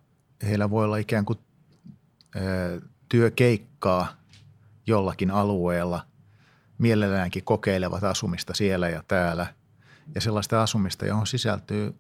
[0.43, 1.38] heillä voi olla ikään kuin
[3.09, 4.09] työkeikkaa
[4.87, 6.07] jollakin alueella,
[6.79, 9.47] mielelläänkin kokeilevat asumista siellä ja täällä
[10.14, 11.95] ja sellaista asumista, johon sisältyy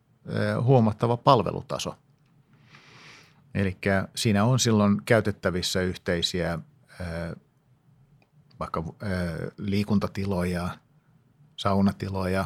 [0.62, 1.98] huomattava palvelutaso.
[3.54, 3.78] Eli
[4.14, 6.58] siinä on silloin käytettävissä yhteisiä
[8.60, 8.84] vaikka
[9.58, 10.68] liikuntatiloja,
[11.56, 12.44] saunatiloja,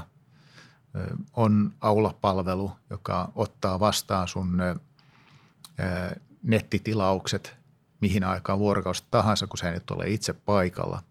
[1.37, 4.59] on aulapalvelu, joka ottaa vastaan sun
[6.43, 7.57] nettitilaukset
[8.01, 11.03] mihin aikaan vuorokausista tahansa, kun sä nyt ole itse paikalla.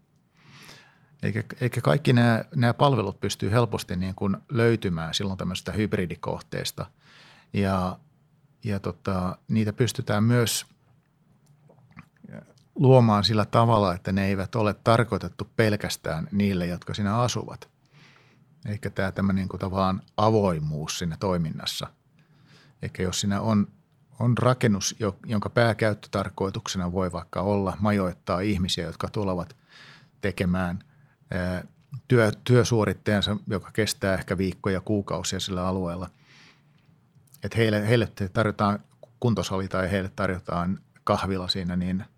[1.22, 6.86] Eikä, eikä kaikki nämä, nämä palvelut pystyy helposti niin kuin löytymään silloin tämmöisestä hybridikohteesta.
[7.52, 7.98] Ja,
[8.64, 10.66] ja tota, niitä pystytään myös–
[12.78, 17.68] luomaan sillä tavalla, että ne eivät ole tarkoitettu pelkästään niille, jotka siinä asuvat.
[18.66, 21.86] Eikä tämä tämmöinen niin kuin tavallaan avoimuus siinä toiminnassa.
[22.82, 23.68] Eikä jos siinä on,
[24.20, 29.56] on rakennus, jonka pääkäyttötarkoituksena voi vaikka olla majoittaa ihmisiä, jotka tulevat
[30.20, 30.78] tekemään
[32.08, 36.10] työ, työsuoritteensa, joka kestää ehkä viikkoja, kuukausia sillä alueella.
[37.42, 38.78] Että heille, heille tarjotaan
[39.20, 42.04] kuntosali tai heille tarjotaan kahvila siinä, niin–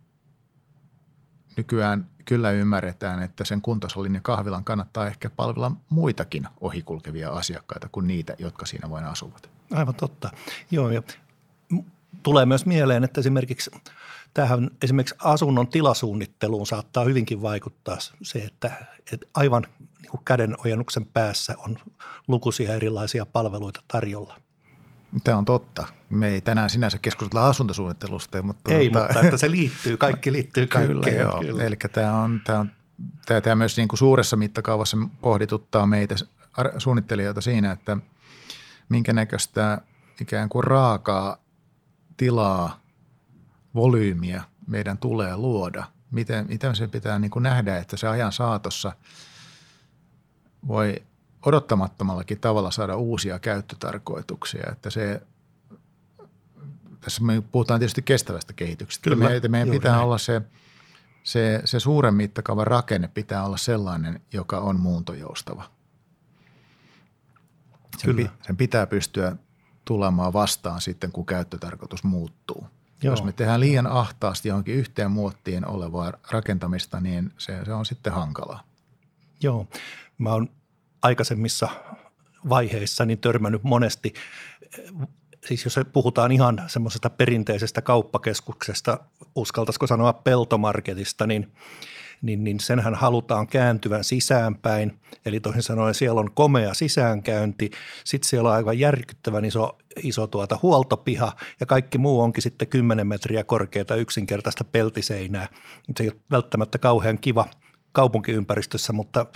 [1.57, 8.07] nykyään kyllä ymmärretään, että sen kuntosalin ja kahvilan kannattaa ehkä palvella muitakin ohikulkevia asiakkaita kuin
[8.07, 9.51] niitä, jotka siinä vain asuvat.
[9.73, 10.31] Aivan totta.
[10.71, 11.03] Joo, ja
[12.23, 13.71] tulee myös mieleen, että esimerkiksi
[14.35, 18.73] tähän esimerkiksi asunnon tilasuunnitteluun saattaa hyvinkin vaikuttaa se, että,
[19.13, 19.67] että aivan
[20.03, 21.79] niin kuin käden ojennuksen päässä on
[22.29, 24.41] lukuisia erilaisia palveluita tarjolla–
[25.25, 25.87] Tämä on totta.
[26.11, 28.43] Me ei tänään sinänsä keskustella asuntosuunnittelusta.
[28.43, 31.01] Mutta ei, mutta, mutta että se liittyy, kaikki liittyy kaikkeen.
[31.01, 31.41] Kyllä, joo.
[31.41, 31.65] Kyllä.
[31.65, 32.71] Eli tämä, on, tämä, on,
[33.27, 36.15] tämä, tämä myös niin kuin suuressa mittakaavassa pohdituttaa meitä
[36.79, 37.97] suunnittelijoita siinä, että
[38.89, 39.81] minkä näköistä
[40.21, 41.37] ikään kuin raakaa
[42.17, 42.81] tilaa,
[43.75, 45.85] volyymiä meidän tulee luoda.
[46.11, 48.93] Miten, miten se pitää niin kuin nähdä, että se ajan saatossa
[50.67, 50.97] voi–
[51.43, 54.71] odottamattomallakin tavalla saada uusia käyttötarkoituksia.
[54.73, 55.23] Että se,
[57.01, 59.05] tässä me puhutaan tietysti kestävästä kehityksestä.
[59.05, 60.05] Kyllä, meidän, meidän pitää näin.
[60.05, 60.43] olla se,
[61.23, 65.71] se, se suuren mittakaavan rakenne pitää olla sellainen, joka on muuntojoustava.
[67.99, 68.31] Sen, Kyllä.
[68.47, 69.37] sen pitää pystyä
[69.85, 72.67] tulemaan vastaan sitten, kun käyttötarkoitus muuttuu.
[73.03, 73.13] Joo.
[73.13, 78.13] Jos me tehdään liian ahtaasti johonkin yhteen muottiin olevaa rakentamista, niin se, se on sitten
[78.13, 78.63] hankalaa.
[79.43, 79.67] Joo.
[80.19, 80.49] Mä oon
[81.03, 81.69] aikaisemmissa
[82.49, 84.15] vaiheissa niin törmännyt monesti,
[85.47, 89.01] siis jos puhutaan ihan semmoisesta perinteisestä kauppakeskuksesta,
[89.35, 91.53] uskaltaisiko sanoa peltomarketista, niin
[92.23, 95.01] niin, niin senhän halutaan kääntyvän sisäänpäin.
[95.27, 97.71] Eli toisin sanoen siellä on komea sisäänkäynti,
[98.05, 103.07] sitten siellä on aivan järkyttävän iso, iso tuota huoltopiha ja kaikki muu onkin sitten 10
[103.07, 105.49] metriä korkeata yksinkertaista peltiseinää.
[105.97, 107.47] Se ei ole välttämättä kauhean kiva–
[107.93, 109.27] kaupunkiympäristössä, mutta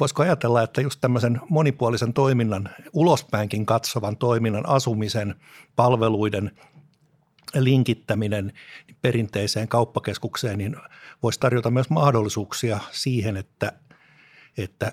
[0.00, 5.34] voisiko ajatella, että just tämmöisen monipuolisen toiminnan, ulospäinkin katsovan toiminnan, asumisen,
[5.76, 6.50] palveluiden
[7.54, 8.52] linkittäminen
[9.02, 10.76] perinteiseen kauppakeskukseen, niin
[11.22, 13.72] voisi tarjota myös mahdollisuuksia siihen, että,
[14.58, 14.92] että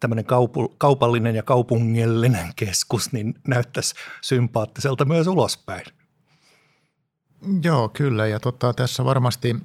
[0.00, 5.84] tämmöinen kaupu, kaupallinen ja kaupungillinen keskus niin näyttäisi sympaattiselta myös ulospäin.
[7.62, 8.26] Joo, kyllä.
[8.26, 9.56] Ja tota, tässä varmasti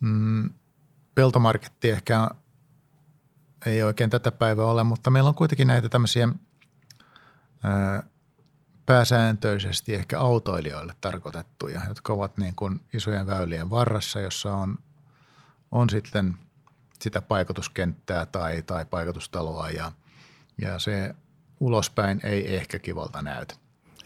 [0.00, 0.50] mm,
[1.14, 2.28] peltomarketti ehkä
[3.66, 6.28] ei oikein tätä päivää ole, mutta meillä on kuitenkin näitä tämmöisiä
[8.86, 14.78] pääsääntöisesti ehkä autoilijoille tarkoitettuja, jotka ovat niin kuin isojen väylien varressa, jossa on,
[15.70, 16.34] on sitten
[17.00, 19.92] sitä paikotuskenttää tai, tai paikotustaloa ja,
[20.60, 21.14] ja se
[21.60, 23.54] ulospäin ei ehkä kivalta näytä.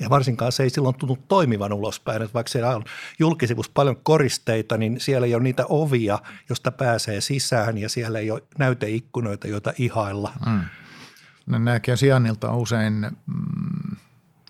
[0.00, 2.84] Ja varsinkaan se ei silloin tunnu toimivan ulospäin, että vaikka siellä on
[3.18, 8.30] julkisivussa paljon koristeita, niin siellä ei ole niitä ovia, josta pääsee sisään ja siellä ei
[8.30, 10.32] ole näyteikkunoita, joita ihailla.
[10.46, 10.60] Mm.
[11.46, 12.94] No, nämäkin sijainnilta usein,
[13.26, 13.67] mm,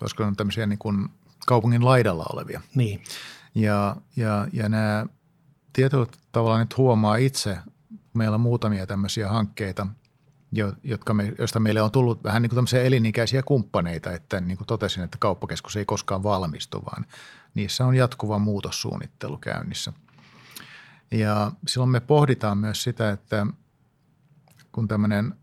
[0.01, 1.09] olisiko ne tämmöisiä niin kuin
[1.45, 2.61] kaupungin laidalla olevia.
[2.75, 3.03] Niin.
[3.55, 5.05] Ja, ja, ja nämä
[5.73, 7.57] tietyllä tavalla nyt huomaa itse,
[8.13, 9.87] meillä on muutamia tämmöisiä hankkeita,
[10.83, 14.67] jotka me, joista meille on tullut vähän niin kuin tämmöisiä elinikäisiä kumppaneita, että niin kuin
[14.67, 17.05] totesin, että kauppakeskus ei koskaan valmistu, vaan
[17.53, 19.93] niissä on jatkuva muutossuunnittelu käynnissä.
[21.11, 23.47] Ja silloin me pohditaan myös sitä, että
[24.71, 25.33] kun tämmöinen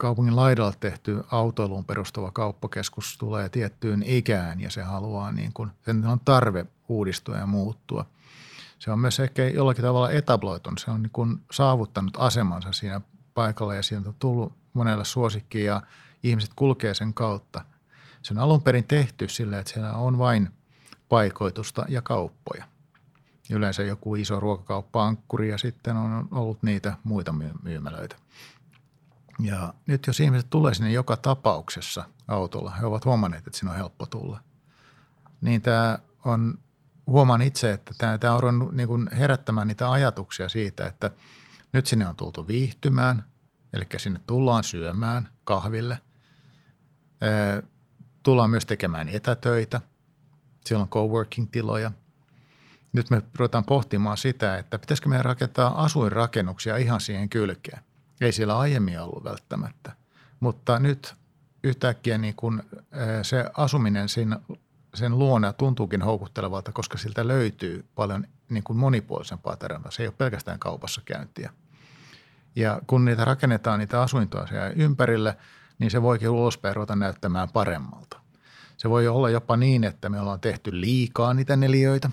[0.00, 6.06] kaupungin laidalla tehty autoiluun perustuva kauppakeskus tulee tiettyyn ikään ja se haluaa niin kuin, sen
[6.06, 8.06] on tarve uudistua ja muuttua.
[8.78, 13.00] Se on myös ehkä jollakin tavalla etabloitunut, se on niin kuin saavuttanut asemansa siinä
[13.34, 15.82] paikalla ja sieltä on tullut monelle suosikki ja
[16.22, 17.64] ihmiset kulkee sen kautta.
[18.22, 20.48] Se on alun perin tehty sillä, että siellä on vain
[21.08, 22.64] paikoitusta ja kauppoja.
[23.50, 28.16] Yleensä joku iso ruokakauppa-ankkuri ja sitten on ollut niitä muita myymälöitä.
[29.42, 33.78] Ja nyt jos ihmiset tulee sinne joka tapauksessa autolla, he ovat huomanneet, että sinne on
[33.78, 34.40] helppo tulla,
[35.40, 36.58] niin tämä on,
[37.06, 41.10] huomaan itse, että tämä, tämä on ruvennut niin herättämään niitä ajatuksia siitä, että
[41.72, 43.24] nyt sinne on tultu viihtymään,
[43.72, 45.98] eli sinne tullaan syömään kahville.
[48.22, 49.80] Tullaan myös tekemään etätöitä.
[50.66, 51.90] Siellä on coworking-tiloja.
[52.92, 57.82] Nyt me ruvetaan pohtimaan sitä, että pitäisikö meidän rakentaa asuinrakennuksia ihan siihen kylkeen.
[58.20, 59.92] Ei siellä aiemmin ollut välttämättä,
[60.40, 61.14] mutta nyt
[61.64, 62.62] yhtäkkiä niin kun
[63.22, 64.40] se asuminen siinä,
[64.94, 69.90] sen luona tuntuukin houkuttelevalta, koska siltä löytyy paljon niin kuin monipuolisempaa tarjontaa.
[69.90, 71.50] Se ei ole pelkästään kaupassa käyntiä.
[72.56, 75.36] Ja kun niitä rakennetaan niitä asuintoja siellä ympärille,
[75.78, 78.20] niin se voikin ulospäin ruveta näyttämään paremmalta.
[78.76, 82.10] Se voi olla jopa niin, että me ollaan tehty liikaa niitä neliöitä.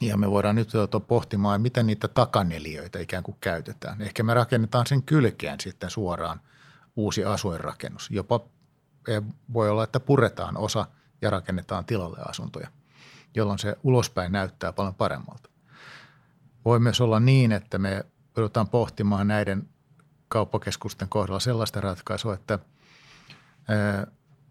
[0.00, 0.70] Ja me voidaan nyt
[1.06, 4.02] pohtimaan, miten niitä takaneliöitä ikään kuin käytetään.
[4.02, 6.40] Ehkä me rakennetaan sen kylkeen sitten suoraan
[6.96, 8.10] uusi asuinrakennus.
[8.10, 8.40] Jopa
[9.52, 10.86] voi olla, että puretaan osa
[11.22, 12.68] ja rakennetaan tilalle asuntoja,
[13.34, 15.50] jolloin se ulospäin näyttää paljon paremmalta.
[16.64, 18.04] Voi myös olla niin, että me
[18.36, 19.68] joudutaan pohtimaan näiden
[20.28, 22.58] kauppakeskusten kohdalla sellaista ratkaisua, että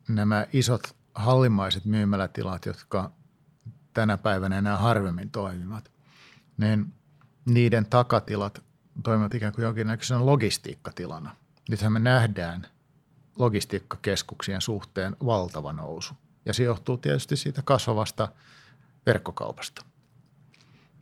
[0.08, 3.12] nämä isot hallimaiset myymälätilat, jotka
[3.94, 5.92] tänä päivänä enää harvemmin toimivat,
[6.58, 6.94] niin
[7.46, 8.64] niiden takatilat
[9.04, 11.36] toimivat ikään kuin jonkinnäköisenä logistiikkatilana.
[11.70, 12.68] Nythän me nähdään
[13.40, 16.14] logistiikkakeskuksien suhteen valtava nousu.
[16.46, 18.28] Ja se johtuu tietysti siitä kasvavasta
[19.06, 19.86] verkkokaupasta.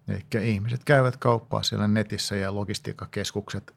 [0.07, 3.75] Eli ihmiset käyvät kauppaa siellä netissä ja logistiikkakeskukset,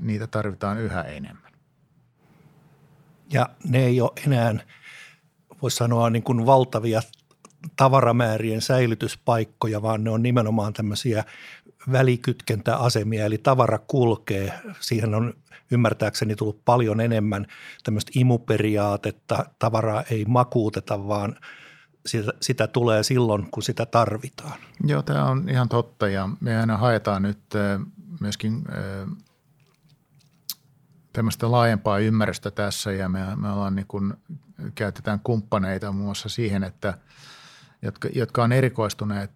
[0.00, 1.52] niitä tarvitaan yhä enemmän.
[3.32, 4.54] Ja ne ei ole enää,
[5.62, 7.00] voisi sanoa, niin kuin valtavia
[7.76, 11.24] tavaramäärien säilytyspaikkoja, vaan ne on nimenomaan tämmöisiä
[11.92, 14.52] välikytkentäasemia, eli tavara kulkee.
[14.80, 15.34] Siihen on
[15.70, 17.46] ymmärtääkseni tullut paljon enemmän
[17.84, 21.36] tämmöistä imuperiaatetta, tavaraa ei makuuteta, vaan–
[22.08, 24.58] sitä, sitä tulee silloin, kun sitä tarvitaan.
[24.84, 27.38] Joo, tämä on ihan totta ja me aina haetaan nyt
[28.20, 28.64] myöskin
[31.12, 34.14] tämmöistä laajempaa ymmärrystä tässä ja me, me ollaan niin kuin,
[34.74, 36.98] käytetään kumppaneita muun muassa siihen, että
[37.82, 39.32] jotka, jotka on erikoistuneet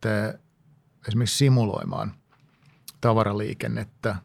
[1.09, 2.15] esimerkiksi simuloimaan
[3.01, 4.17] tavaraliikennettä,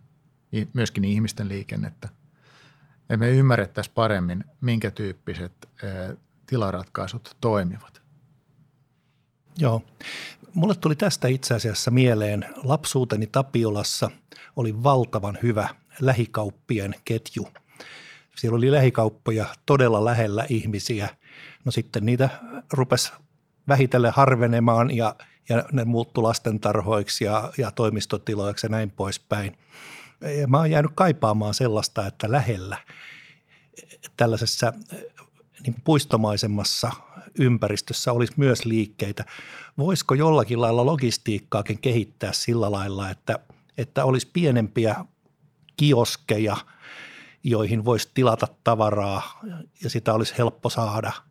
[0.74, 2.10] myöskin ihmisten liikennettä.
[3.10, 5.70] Ja me ymmärrettäisiin paremmin, minkä tyyppiset
[6.46, 8.02] tilaratkaisut toimivat.
[9.58, 9.82] Joo.
[10.54, 12.46] Mulle tuli tästä itse asiassa mieleen.
[12.64, 14.12] Lapsuuteni Tapiolassa
[14.56, 17.48] oli valtavan hyvä lähikauppien ketju.
[18.36, 21.10] Siellä oli lähikauppoja todella lähellä ihmisiä.
[21.66, 22.30] No sitten niitä
[22.74, 23.12] rupesi
[23.68, 25.16] vähitellen harvenemaan ja,
[25.50, 29.58] ja ne muuttu lastentarhoiksi ja, ja toimistotiloiksi ja näin poispäin.
[30.40, 32.78] Ja mä oon jäänyt kaipaamaan sellaista, että lähellä
[34.18, 34.74] tällaisessa
[35.64, 36.92] niin puistomaisemmassa
[37.40, 39.26] ympäristössä olisi myös liikkeitä.
[39.78, 43.40] Voisiko jollakin lailla logistiikkaakin kehittää sillä lailla, että,
[43.78, 44.96] että olisi pienempiä
[45.78, 46.58] kioskeja,
[47.44, 49.40] joihin voisi tilata tavaraa
[49.84, 51.12] ja sitä olisi helppo saada–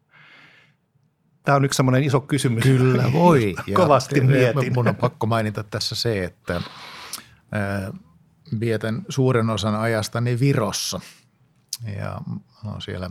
[1.46, 2.64] Tämä on yksi semmoinen iso kysymys.
[2.64, 3.54] Kyllä voi.
[3.74, 4.72] Kovasti mietin.
[4.74, 6.60] Mun on pakko mainita tässä se, että
[8.60, 11.00] vietän suuren osan ajastani Virossa.
[11.98, 12.20] Ja
[12.64, 13.10] on siellä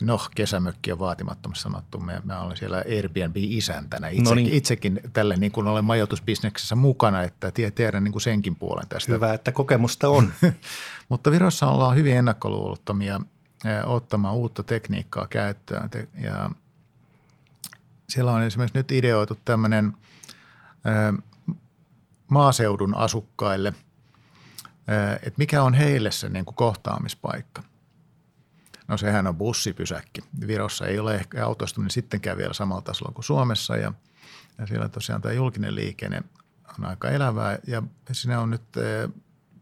[0.00, 1.98] no kesämökki on vaatimattomasti sanottu.
[1.98, 4.52] Mä, mä olen siellä Airbnb-isäntänä itsekin, no niin.
[4.52, 9.12] itsekin tälle niin kuin olen majoitusbisneksessä mukana, että tiedän niin kuin senkin puolen tästä.
[9.12, 10.32] Hyvä, että kokemusta on.
[11.08, 13.20] Mutta Virossa ollaan hyvin ennakkoluulottomia
[13.84, 15.90] ottamaan uutta tekniikkaa käyttöön.
[16.14, 16.50] Ja
[18.08, 19.92] siellä on esimerkiksi nyt ideoitu tämmöinen
[22.28, 23.74] maaseudun asukkaille,
[25.16, 27.62] että mikä on heille se niin kuin kohtaamispaikka.
[28.88, 30.20] No sehän on bussipysäkki.
[30.46, 33.92] Virossa ei ole ehkä autoistuminen sittenkään vielä samalla tasolla kuin Suomessa ja,
[34.58, 36.22] ja siellä tosiaan tämä julkinen liikenne
[36.78, 38.62] on aika elävää ja siinä on nyt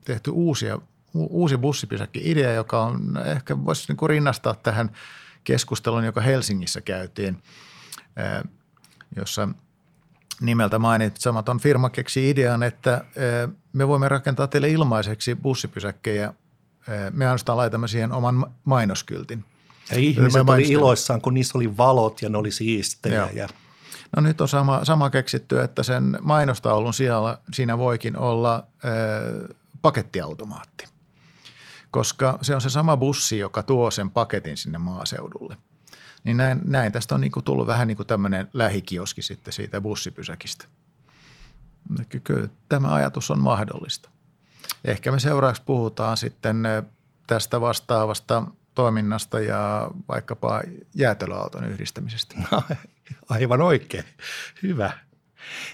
[0.04, 0.78] tehty uusia,
[1.14, 4.90] uusi bussipysäkki-idea, joka on ehkä voisi niin kuin rinnastaa tähän
[5.44, 7.42] keskusteluun, joka Helsingissä käytiin,
[9.16, 9.48] jossa
[10.40, 13.04] nimeltä mainitsematon firma keksi idean, että
[13.72, 16.34] me voimme rakentaa teille ilmaiseksi bussipysäkkejä.
[17.12, 19.44] Me ainoastaan laitamme siihen oman mainoskyltin.
[19.90, 23.28] Ja ihmiset oli iloissaan, kun niissä oli valot ja ne oli siistejä.
[23.34, 23.48] Ja...
[24.16, 30.84] No nyt on sama, sama keksitty, että sen mainostaulun siellä, siinä voikin olla äh, pakettiautomaatti,
[31.90, 35.56] koska se on se sama bussi, joka tuo sen paketin sinne maaseudulle.
[36.24, 39.80] Niin näin, näin tästä on niin kuin tullut vähän niin kuin tämmöinen lähikioski sitten siitä
[39.80, 40.64] bussipysäkistä.
[42.24, 44.10] Kyllä tämä ajatus on mahdollista.
[44.84, 46.62] Ehkä me seuraavaksi puhutaan sitten
[47.26, 50.62] tästä vastaavasta toiminnasta ja vaikkapa
[50.94, 52.36] jäätelöauton yhdistämisestä.
[53.28, 54.04] Aivan oikein.
[54.62, 54.92] Hyvä.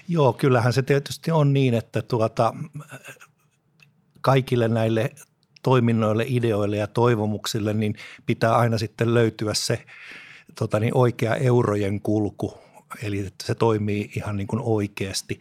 [0.07, 2.53] Joo, kyllähän se tietysti on niin, että tuota,
[4.21, 5.11] kaikille näille
[5.67, 9.85] toiminnoille, ideoille ja toivomuksille, niin pitää aina sitten löytyä se
[10.59, 12.57] tota niin, oikea eurojen kulku,
[13.03, 15.39] eli että se toimii ihan niin kuin oikeasti.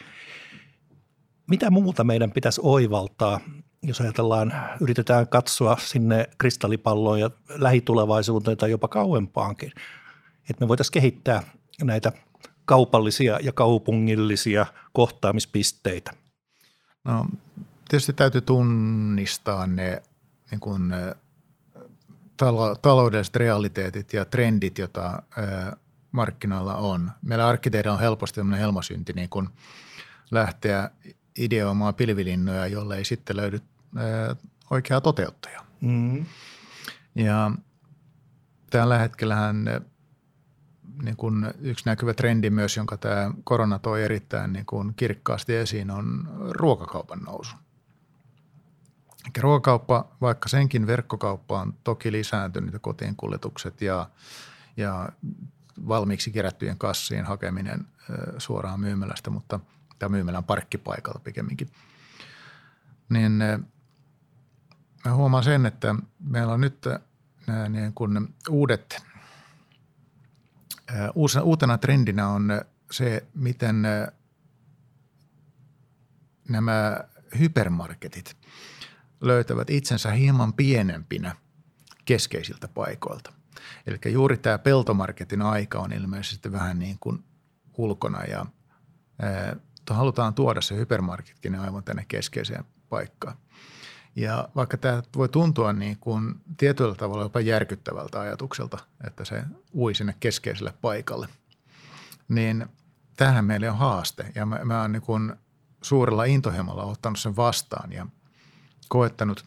[1.46, 3.40] Mitä muuta meidän pitäisi oivaltaa,
[3.82, 9.72] jos ajatellaan, yritetään katsoa sinne kristallipalloon ja lähitulevaisuuteen tai jopa kauempaankin,
[10.50, 11.42] että me voitaisiin kehittää
[11.82, 12.12] näitä
[12.64, 16.10] kaupallisia ja kaupungillisia kohtaamispisteitä?
[17.04, 17.26] No
[17.88, 20.02] tietysti täytyy tunnistaa ne
[20.50, 20.92] niin kuin,
[22.82, 25.22] taloudelliset realiteetit ja trendit, joita
[26.12, 27.10] markkinoilla on.
[27.22, 29.48] Meillä arkkitehdilla on helposti tämmöinen helmasynti niin kuin
[30.30, 30.90] lähteä
[31.38, 33.60] ideoimaan pilvilinnoja, jolle ei sitten löydy
[34.70, 35.66] oikeaa toteuttajaa.
[35.80, 36.24] Mm.
[37.14, 37.50] Ja
[38.70, 39.64] tällä hetkellähän
[41.02, 45.90] niin kuin yksi näkyvä trendi myös, jonka tämä korona toi erittäin niin kuin kirkkaasti esiin,
[45.90, 47.56] on ruokakaupan nousu.
[49.40, 54.10] Ruokakauppa, vaikka senkin verkkokauppa on toki lisääntynyt ja kotiin kuljetukset ja,
[54.76, 55.08] ja
[55.88, 57.86] valmiiksi kerättyjen kassien hakeminen
[58.38, 59.60] suoraan myymälästä, mutta
[59.98, 61.70] tämä myymälän parkkipaikalta pikemminkin.
[63.08, 63.32] Niin
[65.04, 66.86] mä huomaan sen, että meillä on nyt
[67.46, 69.02] nämä niin kuin uudet,
[71.42, 72.60] uutena trendinä on
[72.90, 73.82] se, miten
[76.48, 77.00] nämä
[77.38, 78.36] hypermarketit–
[79.20, 81.36] löytävät itsensä hieman pienempinä
[82.04, 83.32] keskeisiltä paikoilta.
[83.86, 87.24] Eli juuri tämä peltomarketin aika on ilmeisesti vähän niin kuin
[87.76, 88.46] ulkona ja
[89.22, 89.56] ää,
[89.90, 93.36] halutaan tuoda se hypermarketkin aivan tänne keskeiseen paikkaan.
[94.16, 99.94] Ja vaikka tämä voi tuntua niin kuin tietyllä tavalla jopa järkyttävältä ajatukselta, että se ui
[99.94, 101.28] sinne keskeiselle paikalle,
[102.28, 102.66] niin
[103.16, 104.32] tähän meille on haaste.
[104.34, 105.32] Ja mä, mä oon niin kuin
[105.82, 108.06] suurella intohimolla ottanut sen vastaan ja
[108.88, 109.44] koettanut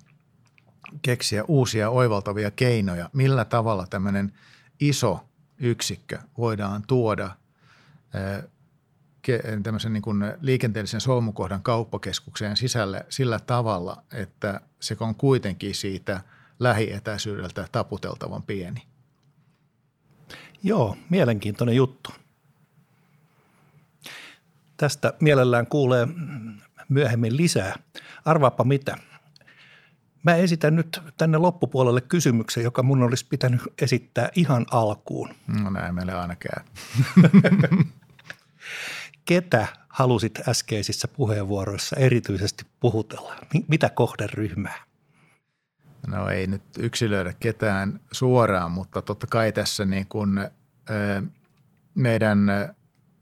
[1.02, 4.34] keksiä uusia oivaltavia keinoja, millä tavalla tämmöinen
[4.80, 5.26] iso
[5.58, 7.32] yksikkö voidaan tuoda
[9.64, 16.22] tämmöisen niin kuin liikenteellisen solmukohdan kauppakeskukseen sisälle sillä tavalla, että se on kuitenkin siitä
[16.60, 18.84] lähietäisyydeltä taputeltavan pieni.
[20.64, 22.10] Joo, mielenkiintoinen juttu.
[24.78, 26.08] Tästä mielellään kuulee
[26.90, 27.80] myöhemmin lisää.
[28.26, 28.98] Arvaappa mitä–
[30.24, 35.30] Mä esitän nyt tänne loppupuolelle kysymyksen, joka mun olisi pitänyt esittää ihan alkuun.
[35.64, 36.64] No näin meille aina käy.
[39.26, 43.36] Ketä halusit äskeisissä puheenvuoroissa erityisesti puhutella?
[43.68, 44.84] Mitä kohderyhmää?
[46.08, 50.50] No ei nyt yksilöidä ketään suoraan, mutta totta kai tässä niin kuin, ö,
[51.96, 52.40] meidän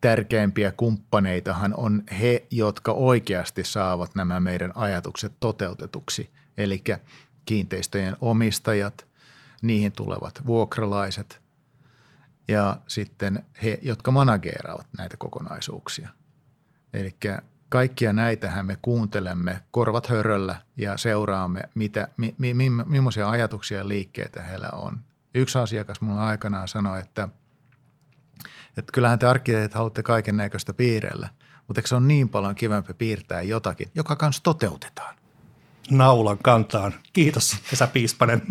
[0.01, 6.83] tärkeimpiä kumppaneitahan on he, jotka oikeasti saavat nämä meidän ajatukset toteutetuksi– eli
[7.45, 9.07] kiinteistöjen omistajat,
[9.61, 11.41] niihin tulevat vuokralaiset
[12.47, 16.09] ja sitten he, jotka manageeraavat näitä kokonaisuuksia.
[16.93, 17.15] Eli
[17.69, 23.87] kaikkia näitähän me kuuntelemme korvat höröllä ja seuraamme, mitä, mi, mi, mi, millaisia ajatuksia ja
[23.87, 24.99] liikkeitä heillä on.
[25.33, 27.29] Yksi asiakas mulla aikanaan sanoi, että,
[28.77, 31.29] että kyllähän te arkkitehdit haluatte kaiken näköistä piirellä,
[31.67, 35.15] mutta eikö se on niin paljon kivempi piirtää jotakin, joka kanssa toteutetaan?
[35.89, 36.93] Naulan kantaan.
[37.13, 38.41] Kiitos Esa Piispanen.